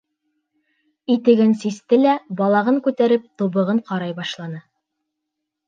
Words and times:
Итеген 1.15 1.53
систе 1.65 1.99
лә, 2.01 2.15
балағын 2.41 2.81
күтәреп, 2.89 3.29
тубығын 3.43 3.85
ҡарай 3.93 4.19
башланы. 4.25 4.67